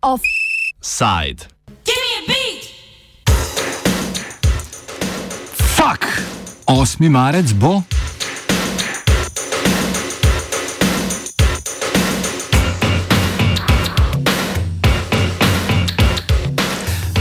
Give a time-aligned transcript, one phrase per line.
[0.00, 1.46] Offside.
[5.76, 6.22] Fak!
[6.66, 7.08] 8.
[7.08, 7.84] marec bo.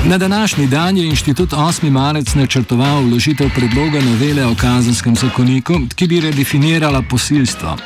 [0.08, 1.90] Na današnji dan je inštitut 8.
[1.90, 7.78] marec načrtoval vložitev predloga novele o kazenskem zakoniku, ki bi redefinirala posilstvo.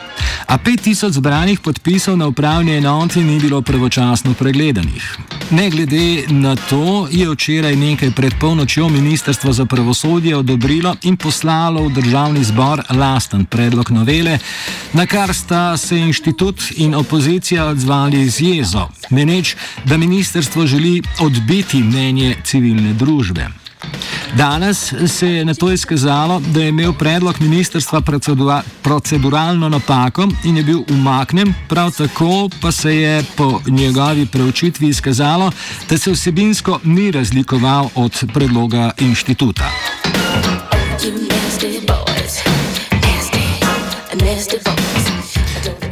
[0.46, 5.18] A 5000 zbranih podpisov na upravni enoti ni bilo pravočasno pregledanih.
[5.52, 11.84] Ne glede na to, je včeraj nekaj pred polnočjo Ministrstvo za pravosodje odobrilo in poslalo
[11.84, 14.40] v državni zbor lasten predlog novele,
[14.94, 21.84] na kar sta se inštitut in opozicija odzvali z jezo, meneč, da ministrstvo želi odbiti
[21.84, 22.11] mnenje
[22.44, 23.48] civilne družbe.
[24.38, 30.58] Danes se je na to izkazalo, da je imel predlog ministrstva procedura, proceduralno napako in
[30.58, 35.52] je bil umaknen, prav tako pa se je po njegovi preučitvi izkazalo,
[35.90, 39.70] da se vsebinsko ni razlikoval od predloga inštituta.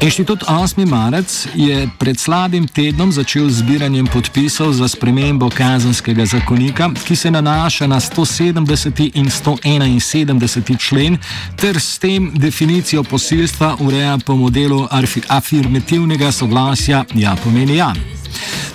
[0.02, 0.86] Inštitut 8.
[0.88, 7.88] marec je pred slabim tednom začel zbiranjem podpisov za spremembo kazenskega zakonika, ki se nanaša
[7.88, 9.12] na 170.
[9.14, 10.80] in 171.
[10.80, 11.18] člen,
[11.56, 14.88] ter s tem definicijo posilstva ureja po modelu
[15.28, 17.94] afirmativnega soglasja ja pomeni ja.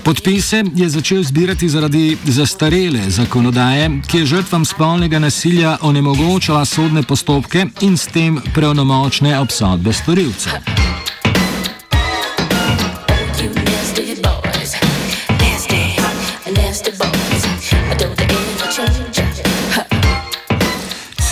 [0.04, 7.66] Podpise je začel zbirati zaradi zastarele zakonodaje, ki je žrtvam spolnega nasilja onemogočala sodne postopke
[7.80, 10.52] in s tem pravnomočne obsodbe storilcev.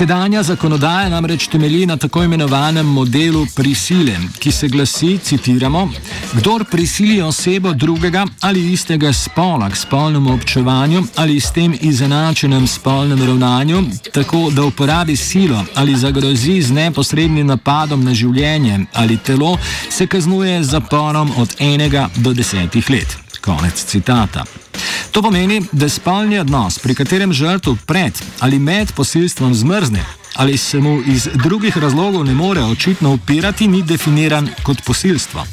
[0.02, 5.90] Sedanja zakonodaja namreč temelji na tako imenovanem modelu prisile, ki se glasi, citiramo,
[6.32, 13.22] kdor prisili osebo drugega ali istega spola k spolnemu občevanju ali s tem izenačenem spolnem
[13.26, 19.56] ravnanju, tako da uporabi silo ali zagrozi z neposrednim napadom na življenje ali telo,
[19.90, 23.16] se kaznuje z zaporom od enega do desetih let.
[23.40, 24.61] Konec citata.
[25.10, 30.80] To pomeni, da spolni odnos, pri katerem žrtev pred ali med posilstvom zmrzne ali se
[30.80, 35.44] mu iz drugih razlogov ne more očitno upirati, ni definiran kot posilstvo.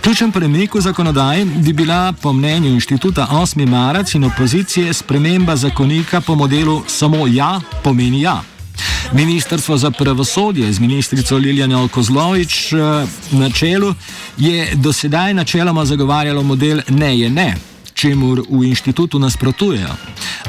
[0.00, 3.66] Ključen premik v zakonodaji bi bila po mnenju inštituta 8.
[3.66, 8.42] marec in opozicije sprememba zakonika po modelu samo ja pomeni ja.
[9.12, 12.76] Ministrstvo za pravosodje z ministrico Liljano Kozlovič eh,
[13.30, 13.94] na čelu
[14.38, 17.56] je dosedaj načeloma zagovarjalo model ne je ne,
[18.00, 19.92] čemur v inštitutu nasprotujejo.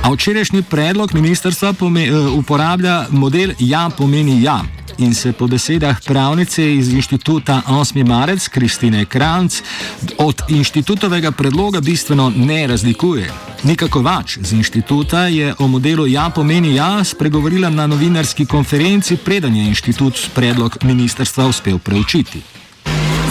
[0.01, 4.61] A včerajšnji predlog ministrstva eh, uporablja model ja pomeni ja.
[4.97, 8.07] In se po besedah pravnice iz inštituta 8.
[8.07, 9.61] marec Kristine Kranc
[10.17, 13.31] od inštitutovega predloga bistveno ne razlikuje.
[13.63, 19.55] Nika Kovač z inštituta je o modelu Ja pomeni ja spregovorila na novinarski konferenci, preden
[19.55, 22.41] je inštitut predlog ministrstva uspel preučiti.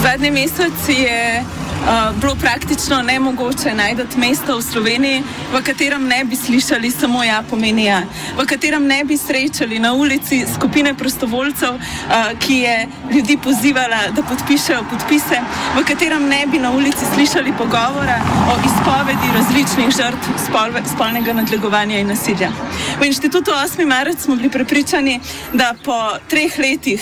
[0.01, 1.43] Zadnji mesec je
[1.81, 7.43] uh, bilo praktično nemogoče najti mesto v Sloveniji, v katerem ne bi slišali samo ja,
[7.49, 8.01] pomeni ja,
[8.37, 14.23] v katerem ne bi srečali na ulici skupine prostovoljcev, uh, ki je ljudi pozivala, da
[14.23, 15.41] podpišejo podpise,
[15.77, 18.21] v katerem ne bi na ulici slišali pogovora
[18.51, 22.51] o izpovedi različnih žrtv spol, spolnega nadlegovanja in nasilja.
[23.01, 23.85] V inštitutu 8.
[23.85, 25.19] marec smo bili prepričani,
[25.53, 27.01] da po treh letih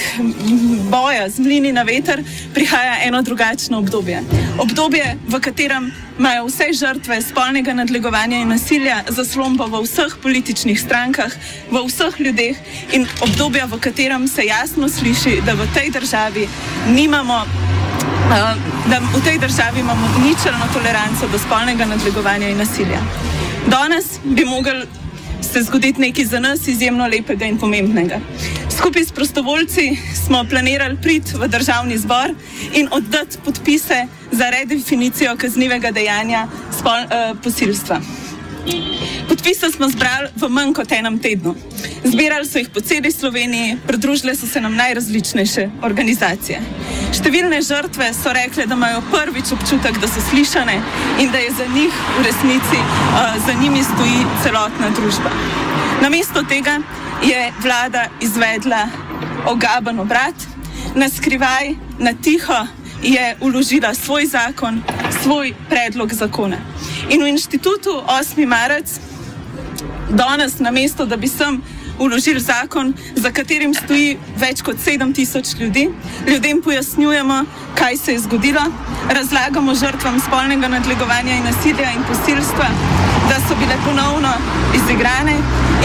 [0.92, 2.24] boja z mlini na veter
[2.54, 4.22] prihaja eno drugačno obdobje.
[4.58, 11.36] Obdobje, v katerem imajo vse žrtve spolnega nadlegovanja in nasilja zaslombo v vseh političnih strankah,
[11.72, 12.58] v vseh ljudeh
[12.96, 16.48] in obdobje, v katerem se jasno sliši, da v tej državi
[16.96, 17.44] nimamo.
[18.88, 23.04] Da v tej državi imamo ničelno toleranco do spolnega nadlegovanja in nasilja.
[23.68, 24.88] Danes bi mogli
[25.42, 28.20] se zgoditi nekaj za nas izjemno lepega in pomembnega.
[28.78, 32.34] Skupaj s prostovoljci smo planirali priti v državni zbor
[32.74, 36.48] in oddati podpise za redefinicijo kaznivega dejanja
[36.80, 38.02] spol, uh, posilstva.
[39.30, 41.54] Podpise smo zbrali v manj kot enem tednu.
[42.04, 46.58] Zbirali so jih po celi Sloveniji, pridružile so se nam najrazličnejše organizacije.
[47.14, 50.80] Številne žrtve so rekle, da imajo prvič občutek, da so slišane
[51.22, 55.34] in da je za njih v resnici, uh, za njimi stoji celotna družba.
[56.02, 56.80] Namesto tega
[57.22, 58.88] je vlada izvedla
[59.46, 60.48] ogaben obrat,
[60.96, 62.66] na skrivaj, na tiho
[63.04, 64.82] je uložila svoj zakon,
[65.22, 66.58] svoj predlog zakona.
[67.10, 68.46] In v inštitutu 8.
[68.46, 68.98] marec
[70.10, 71.62] danes, namesto da bi sem
[72.00, 75.90] uložili zakon, za katerim stoji več kot 7000 ljudi.
[76.28, 77.44] Ljudem pojasnjujemo,
[77.76, 78.64] kaj se je zgodilo,
[79.10, 82.70] razlagamo žrtvam spolnega nadlegovanja in nasilja in posilstva,
[83.30, 84.34] da so bile ponovno
[84.76, 85.36] izigrane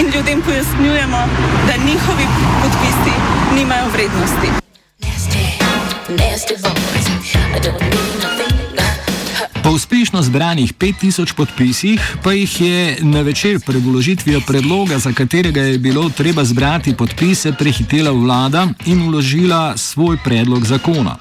[0.01, 1.27] in ljudem pojasnjujemo,
[1.67, 2.27] da njihovi
[2.63, 3.15] podpisi
[3.55, 4.49] nimajo vrednosti.
[5.01, 5.45] Nasty,
[6.09, 7.05] nasty boys.
[7.57, 8.54] I don't need nothing.
[9.65, 15.61] Po uspešno zbranih 5000 podpisih pa jih je na večer pred uložitvijo predloga, za katerega
[15.61, 21.17] je bilo treba zbrati podpise, prehitela vlada in uložila svoj predlog zakona.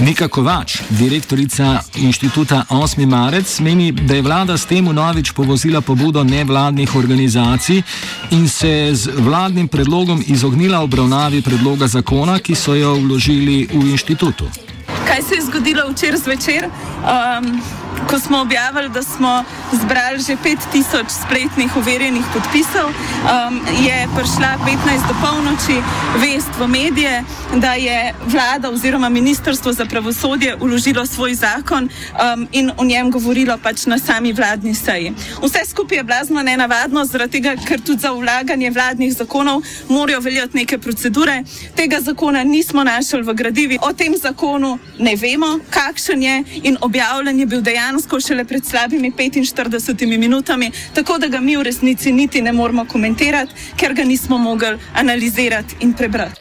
[0.00, 3.06] Nika Kovač, direktorica inštituta 8.
[3.06, 7.82] marec, meni, da je vlada s tem novič povozila pobudo nevladnih organizacij
[8.30, 14.65] in se z vladnim predlogom izognila obravnavi predloga zakona, ki so jo vložili v inštitutu.
[15.06, 17.62] Kaj se je zgodilo včeraj zvečer, um,
[18.10, 25.08] ko smo objavili, da smo zbrali že 5000 spletnih overjenih podpisov, um, je prišla 15
[25.08, 25.82] do polnoči
[26.22, 27.24] vest v medije,
[27.54, 33.58] da je vlada oziroma ministrstvo za pravosodje uložilo svoj zakon um, in o njem govorilo
[33.62, 35.12] pač na sami vladni seji.
[35.42, 40.56] Vse skupaj je blazno nenavadno, zaradi tega, ker tudi za vlaganje vladnih zakonov morajo veljati
[40.56, 41.42] neke procedure.
[41.76, 43.78] Tega zakona nismo našli v gradivi.
[43.82, 49.12] O tem zakonu ne vemo, kakšen je in objavljen je bil dejansko šele pred slabimi
[49.12, 54.38] 45 minutami, tako da ga mi v resnici niti ne moremo komentirati, ker ga nismo
[54.38, 56.40] mogli analizirati in prebrati.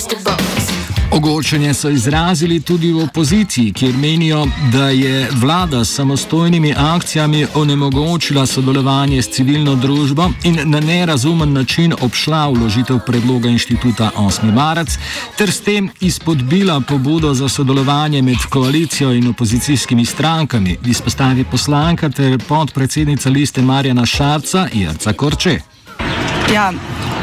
[0.00, 0.59] Nasty boys.
[1.12, 8.46] Ogorčenje so izrazili tudi v opoziciji, kjer menijo, da je vlada s samostojnimi akcijami onemogočila
[8.46, 14.52] sodelovanje s civilno družbo in na nerazumen način obšla vložitev predloga inštituta 8.
[14.52, 14.98] marec,
[15.38, 22.38] ter s tem izpodbila pobudo za sodelovanje med koalicijo in opozicijskimi strankami, izpostavi poslanka ter
[22.48, 25.60] podpredsednica liste Marjana Šarca Jarca Korče.
[26.54, 26.72] Ja,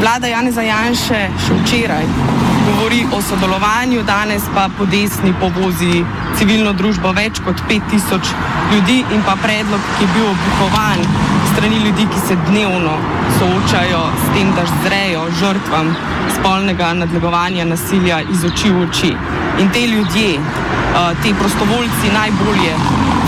[0.02, 6.04] vlada Janeza Janše še včeraj govori o sodelovanju, danes pa po desni povozi
[6.38, 8.34] civilno družbo več kot 5000
[8.74, 11.00] ljudi in pa predlog, ki je bil oblikovan
[11.54, 12.94] strani ljudi, ki se dnevno
[13.40, 15.96] soočajo s tem, da zrejo žrtvam
[16.40, 19.12] spolnega nadlegovanja nasilja iz oči v oči.
[19.62, 22.74] In te ljudje, uh, ti prostovoljci najbolje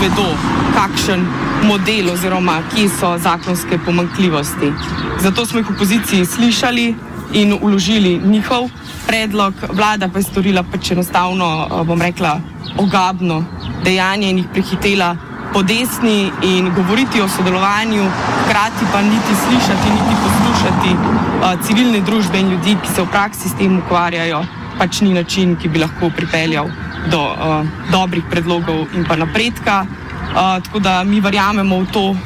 [0.02, 0.28] vedo,
[0.74, 1.26] kakšen
[1.62, 4.72] model oziroma kje so zakonske pomankljivosti.
[5.18, 6.94] Zato smo jih v opoziciji slišali
[7.32, 8.70] in uložili njihov
[9.06, 12.40] predlog, vlada pa je storila pač enostavno, eh, bom rekla,
[12.78, 13.44] ogabno
[13.84, 15.16] dejanje in jih prehitela
[15.52, 18.04] po desni in govoriti o sodelovanju,
[18.44, 23.48] hkrati pa niti slišati, niti poslušati uh, civilne družbe in ljudi, ki se v praksi
[23.48, 24.44] s tem ukvarjajo,
[24.78, 26.70] pač ni način, ki bi lahko pripeljal
[27.10, 29.86] do uh, dobrih predlogov in pa napredka.
[30.30, 32.16] Uh, tako da mi verjamemo v to,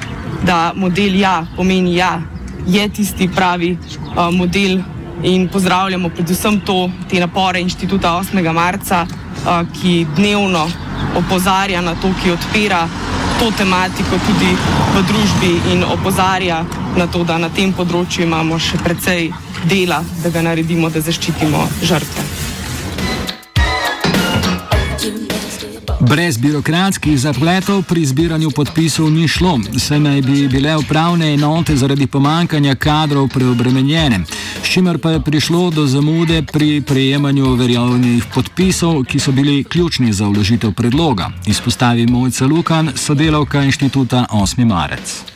[0.45, 2.21] da model ja pomeni ja,
[2.67, 4.83] je tisti pravi uh, model
[5.23, 8.53] in pozdravljamo predvsem to, te napore inštituta 8.
[8.53, 9.07] marca,
[9.81, 10.67] ki dnevno
[11.17, 12.89] opozarja na to, ki odpira
[13.39, 14.51] to tematiko tudi
[14.95, 16.65] v družbi in opozarja
[16.97, 19.31] na to, da na tem področju imamo še precej
[19.69, 22.25] dela, da ga naredimo, da zaščitimo žrtve.
[26.05, 32.07] Brez birokratskih zapletov pri zbiranju podpisov ni šlo, saj naj bi bile upravne enote zaradi
[32.07, 34.21] pomankanja kadrov preobremenjene,
[34.75, 40.27] čimer pa je prišlo do zamude pri prejemanju overjavljenih podpisov, ki so bili ključni za
[40.27, 44.65] vložitev predloga, izpostavi Mojca Lukan, sodelavka inštituta 8.
[44.65, 45.34] marec.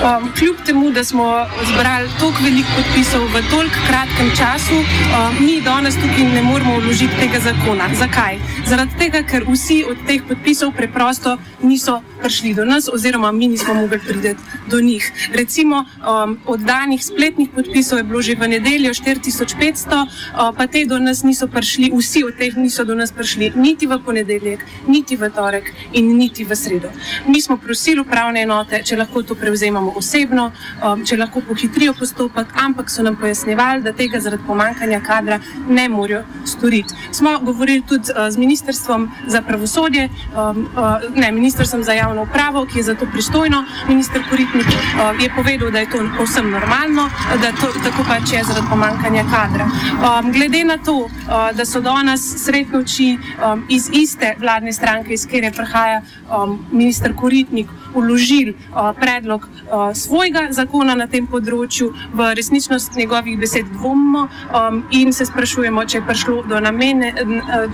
[0.00, 5.60] Um, kljub temu, da smo zbrali toliko veliko podpisov v toliko kratkem času, um, mi
[5.60, 7.84] danes tukaj ne moremo vložiti tega zakona.
[7.94, 8.38] Zakaj?
[8.66, 13.74] Zaradi tega, ker vsi od teh podpisov preprosto niso prišli do nas, oziroma mi nismo
[13.74, 14.34] mogli priti
[14.70, 15.12] do njih.
[15.34, 20.84] Recimo, um, od danih spletnih podpisov je bilo že v nedeljo 4500, uh, pa te
[20.86, 25.16] do nas niso prišli, vsi od teh niso do nas prišli, niti v ponedeljek, niti
[25.16, 26.88] v torek in niti v sredo.
[27.26, 30.50] Mi smo prosili upravne enote, če lahko to prevzemamo osebno,
[30.84, 35.88] um, če lahko pohitrijo postopek, ampak so nam pojasnjevali, da tega zaradi pomankanja kadra ne
[35.88, 36.94] morejo storiti.
[37.12, 42.66] Smo govorili tudi uh, z Ministrstvom za pravosodje, um, uh, ne, Ministrstvom za javno upravo,
[42.66, 43.64] ki je za to pristojno.
[43.88, 47.08] Minister Koritnik uh, je povedal, da je to povsem normalno,
[47.42, 49.66] da to tako pač je zaradi pomankanja kadra.
[50.00, 55.14] Um, glede na to, uh, da so danes sred noči um, iz iste vladne stranke,
[55.14, 61.92] iz kjer prihaja um, minister Koritnik, uložili uh, predlog uh, svojega zakona na tem področju,
[62.14, 67.12] v resničnost njegovih besed dvomimo um, in se sprašujemo, če je prišlo do, namene,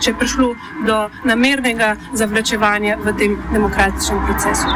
[0.00, 0.52] če je prišlo
[0.86, 4.66] do namernega zavlačevanja v tem demokratičnem procesu.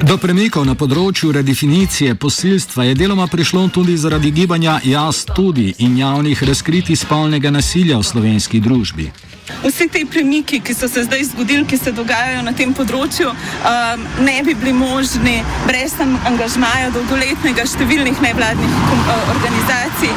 [0.00, 5.98] Do premikov na področju redefinicije posilstva je deloma prišlo tudi zaradi gibanja Jaz tudi in
[6.00, 9.29] javnih razkritij spolnega nasilja v slovenski družbi.
[9.64, 14.06] Vsi ti premiki, ki so se zdaj zgodili, ki se dogajajo na tem področju, um,
[14.24, 20.09] ne bi bili možni brez angažmaja dolgoletnega številnih nevladnih uh, organizacij,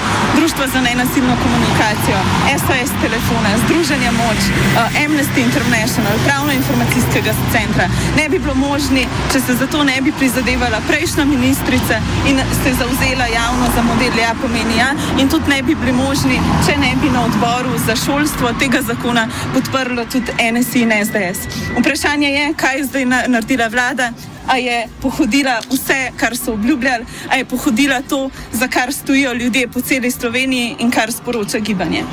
[0.64, 2.20] Društva za nenasilno komunikacijo,
[2.62, 7.86] SOS telefona, Združenja Moč, uh, Amnesty International, Pravno-informacijskega centra.
[8.18, 11.96] Ne bi bilo možni, če se za to ne bi prizadevala prejšnja ministrica
[12.30, 16.38] in se zauzela javno za model Ja pomeni Ja in tudi ne bi bili možni,
[16.66, 21.40] če ne bi na odboru za šolstvo tega zakona podprlo tudi NSI in SDS.
[21.80, 24.33] Vprašanje je, kaj je zdaj naredila vlada.
[24.48, 29.68] A je pohodila vse, kar so obljubljali, a je pohodila to, za kar stojijo ljudje
[29.68, 32.04] po celi Sloveniji in kar sporoča gibanje.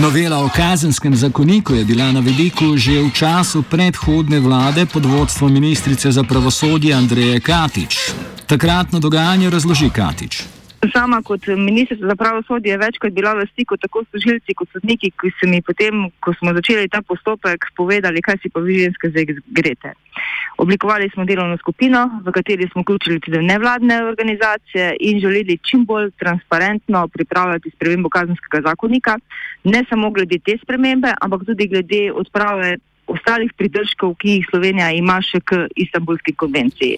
[0.00, 5.52] Novela o kazenskem zakoniku je bila na vidiku že v času predhodne vlade pod vodstvom
[5.52, 7.98] ministrice za pravosodje Andreje Katič.
[8.46, 10.59] Takratno dogajanje razloži Katič.
[10.88, 15.10] Sama kot ministrica za pravosodje je večkrat bila v stiku tako s tožilci kot sodniki,
[15.12, 19.12] ki so mi potem, ko smo začeli ta postopek, povedali, kaj si pa vi ženske
[19.12, 19.92] zdaj grete.
[20.56, 26.10] Oblikovali smo delovno skupino, v kateri smo vključili tudi nevladne organizacije in želeli čim bolj
[26.16, 29.18] transparentno pripravljati spremembo kazenskega zakonika,
[29.64, 35.18] ne samo glede te spremembe, ampak tudi glede odprave ostalih pridržkov, ki jih Slovenija ima
[35.22, 36.96] še k Istanbulski konvenciji.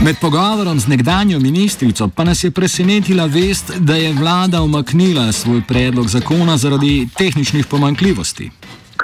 [0.00, 5.62] Med pogovorom z nekdanjo ministrico pa nas je presenetila vest, da je vlada umaknila svoj
[5.68, 8.50] predlog zakona zaradi tehničnih pomankljivosti.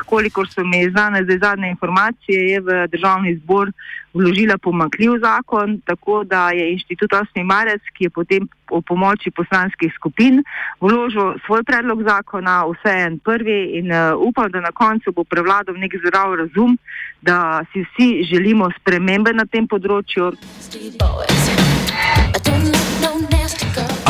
[0.06, 3.72] Kolikor so mi znane zdaj zadnje informacije, je v državni zbor
[4.14, 7.44] vložila pomankljiv zakon, tako da je inštitut 8.
[7.44, 10.42] marec, ki je potem o pomoči poslanskih skupin
[10.80, 15.74] vložil svoj predlog zakona, vse en prvi in uh, upam, da na koncu bo prevladal
[15.78, 16.78] nek zdrav razum,
[17.22, 20.32] da si vsi želimo spremembe na tem področju.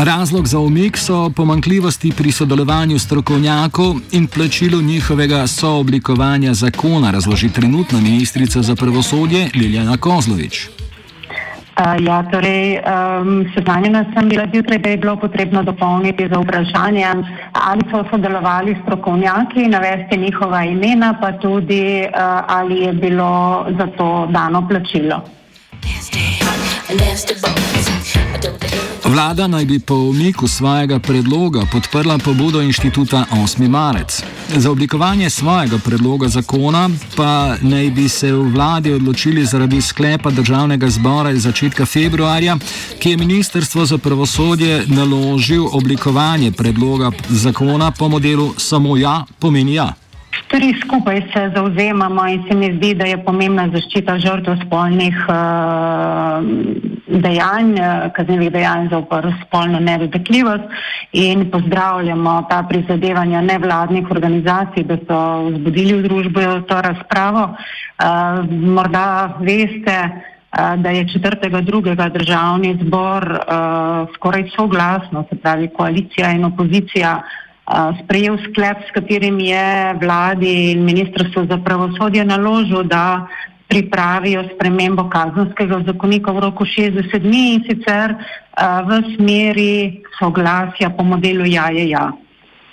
[0.05, 8.01] Razlog za umik so pomankljivosti pri sodelovanju strokovnjakov in plačilu njihovega sooblikovanja zakona, razloži trenutna
[8.01, 10.69] ministrica za pravosodje Liljana Kozlovič.
[10.69, 17.07] Uh, ja, torej, um, seznanjena sem bila zjutraj, da je bilo potrebno dopolniti za vprašanje,
[17.53, 24.29] ali so sodelovali strokovnjaki, navesti njihova imena, pa tudi uh, ali je bilo za to
[24.31, 25.23] dano plačilo.
[25.83, 26.19] Nasty,
[26.99, 33.69] nasty Vlada naj bi po umiku svojega predloga podprla pobudo inštituta 8.
[33.69, 34.25] marec.
[34.49, 40.89] Za oblikovanje svojega predloga zakona pa naj bi se v vladi odločili zaradi sklepa državnega
[40.89, 42.57] zbora iz začetka februarja,
[43.01, 49.93] ki je ministrstvo za pravosodje naložil oblikovanje predloga zakona po modelu samo ja pomeni ja.
[50.49, 56.92] Tri skupaj se zauzemamo in se mi zdi, da je pomembna zaščita žrtev spolnih uh,
[57.21, 60.65] dejanj, eh, kaznevih dejanj za upor spolno nedotakljivost
[61.13, 65.19] in pozdravljamo ta prizadevanja nevladnih organizacij, da so
[65.51, 67.55] vzbudili v družbo to razpravo.
[68.03, 72.11] Uh, morda veste, uh, da je 4.2.
[72.11, 73.41] državni zbor
[74.15, 77.23] skoraj soglasno, se pravi koalicija in opozicija,
[78.03, 83.27] sprejel sklep, s katerim je vladi in ministrstvo za pravosodje naložil, da
[83.69, 88.17] pripravijo spremembo kazanskega zakonika v roku 60 dni in sicer
[88.89, 92.13] v smeri soglasja po modelu ja je ja.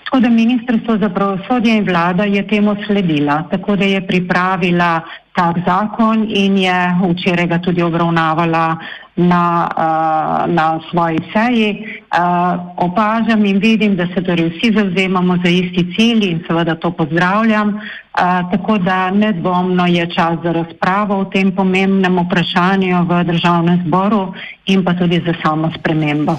[0.10, 5.02] Tako da ministrstvo za pravosodje in vlada je temu sledila, tako da je pripravila
[5.36, 8.78] tak zakon in je včeraj ga tudi obravnavala
[9.16, 11.86] na, uh, na svoji seji.
[12.10, 16.92] Uh, opažam in vidim, da se torej vsi zavzemamo za isti cilj in seveda to
[16.92, 17.70] pozdravljam.
[17.70, 17.82] Uh,
[18.52, 24.34] tako da nedvomno je čas za razpravo o tem pomembnem vprašanju v državnem zboru
[24.66, 26.36] in pa tudi za samo spremembo.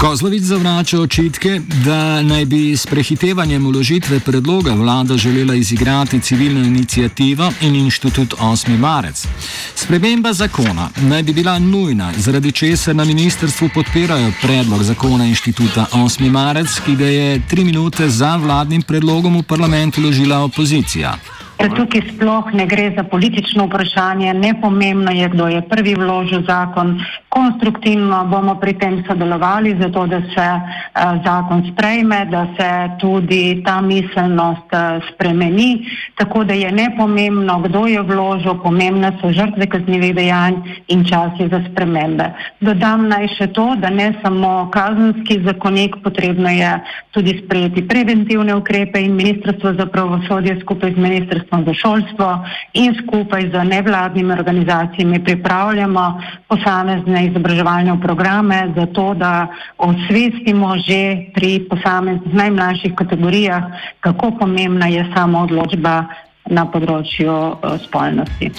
[0.00, 7.52] Kozlovic zavrača očitke, da naj bi s prehitevanjem uložitve predloga vlada želela izigrati civilno inicijativo
[7.60, 8.78] in inštitut 8.
[8.78, 9.26] marec.
[9.74, 16.30] Sprememba zakona naj bi bila nujna, zaradi česar na ministrstvu podpirajo predlog zakona inštituta 8.
[16.30, 21.18] marec, ki ga je tri minute za vladnim predlogom v parlament uložila opozicija.
[21.58, 26.44] Ker tukaj sploh ne gre za politično vprašanje, ne pomembno je, kdo je prvi vložil
[26.46, 27.00] zakon.
[27.34, 32.68] Konstruktivno bomo pri tem sodelovali, zato da se uh, zakon sprejme, da se
[33.00, 35.82] tudi ta miselnost uh, spremeni.
[36.14, 40.62] Tako da je nepomembno, kdo je vložil, pomembne so žrtve kaznjivih dejanj
[40.94, 42.30] in časi za spremembe.
[42.60, 46.70] Dodam naj še to, da ne samo kazenski zakonik, potrebno je
[47.10, 52.28] tudi sprejeti preventivne ukrepe in Ministrstvo za pravosodje skupaj z Ministrstvom za šolstvo
[52.72, 59.46] in skupaj z nevladnimi organizacijami pripravljamo posamezne izobraževalne programe za to, da
[59.78, 63.62] osvestimo že pri posameznih najmlajših kategorijah,
[64.00, 66.04] kako pomembna je sama odločba
[66.48, 68.52] na področju uh, spolnosti.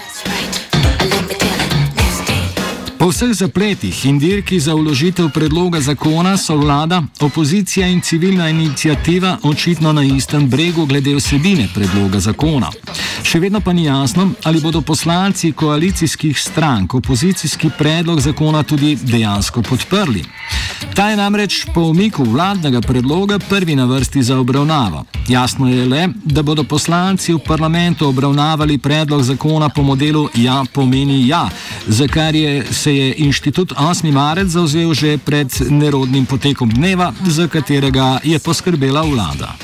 [3.00, 9.38] Po vseh zapletih in dirki za uložitev predloga zakona so vlada, opozicija in civilna inicijativa
[9.44, 12.68] očitno na istem bregu glede vsebine predloga zakona.
[13.24, 19.62] Še vedno pa ni jasno, ali bodo poslanci koalicijskih strank opozicijski predlog zakona tudi dejansko
[19.62, 20.25] podprli.
[20.96, 25.06] Ta je namreč po umiku vladnega predloga prvi na vrsti za obravnavo.
[25.27, 31.27] Jasno je le, da bodo poslanci v parlamentu obravnavali predlog zakona po modelu Ja pomeni
[31.27, 31.50] ja,
[31.88, 34.12] za kar je, se je inštitut 8.
[34.12, 39.55] marec zauzel že pred nerodnim potekom dneva, za katerega je poskrbela vlada.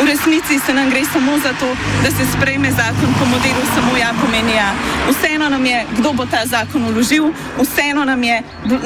[0.00, 3.96] V resnici se nam gre samo za to, da se sprejme zakon po modelu samo
[3.96, 4.72] ja pomeni ja.
[5.10, 8.80] Vseeno nam je, kdo bo ta zakon uložil, vseeno nam je, uh,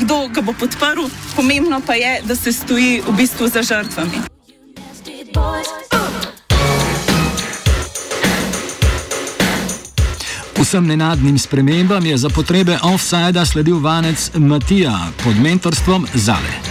[0.00, 4.18] kdo ga bo podprl, pomembno pa je, da se stoji v bistvu za žrtvami.
[10.58, 16.67] Vsem nenadnim spremembam je za potrebe offsajda sledil vanec Matija pod mentorstvom Zale.